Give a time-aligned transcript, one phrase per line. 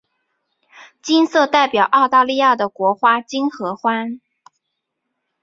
[1.03, 4.19] 金色代表澳大利亚的国花金合欢。